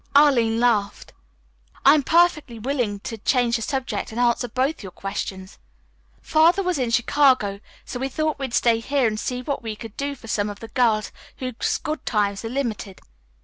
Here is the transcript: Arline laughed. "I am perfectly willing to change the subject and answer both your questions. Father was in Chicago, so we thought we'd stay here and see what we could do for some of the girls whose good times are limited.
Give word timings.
Arline 0.15 0.59
laughed. 0.59 1.13
"I 1.85 1.93
am 1.93 2.01
perfectly 2.01 2.57
willing 2.57 3.01
to 3.01 3.19
change 3.19 3.57
the 3.57 3.61
subject 3.61 4.11
and 4.11 4.19
answer 4.19 4.47
both 4.47 4.81
your 4.81 4.91
questions. 4.91 5.59
Father 6.23 6.63
was 6.63 6.79
in 6.79 6.89
Chicago, 6.89 7.59
so 7.85 7.99
we 7.99 8.09
thought 8.09 8.39
we'd 8.39 8.55
stay 8.55 8.79
here 8.79 9.05
and 9.05 9.19
see 9.19 9.43
what 9.43 9.61
we 9.61 9.75
could 9.75 9.95
do 9.97 10.15
for 10.15 10.25
some 10.27 10.49
of 10.49 10.59
the 10.59 10.69
girls 10.69 11.11
whose 11.37 11.77
good 11.77 12.03
times 12.03 12.43
are 12.43 12.49
limited. 12.49 12.99